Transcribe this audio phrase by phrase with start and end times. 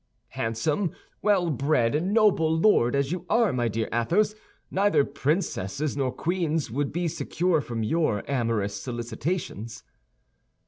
[0.29, 4.33] "Handsome, well bred, noble lord as you are, my dear Athos,
[4.71, 9.83] neither princesses nor queens would be secure from your amorous solicitations."